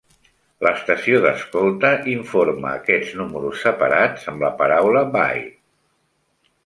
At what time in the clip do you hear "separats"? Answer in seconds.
3.67-4.27